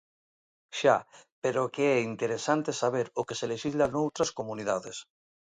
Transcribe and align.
Xa, 0.79 0.97
pero 1.43 1.59
é 1.67 1.71
que 1.75 1.83
é 1.95 2.07
interesante 2.11 2.79
saber 2.81 3.07
o 3.19 3.21
que 3.27 3.37
se 3.39 3.49
lexisla 3.51 3.85
noutras 3.93 4.33
comunidades. 4.39 4.97